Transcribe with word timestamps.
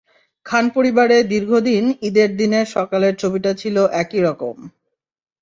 খান 0.45 0.65
পরিবারে 0.75 1.17
দীর্ঘদিন 1.31 1.83
ঈদের 2.01 2.29
দিনের 2.37 2.65
সকালের 2.75 3.13
ছবিটা 3.21 3.51
ছিল 3.53 3.75
একই 4.01 4.19
রকম। 4.21 4.55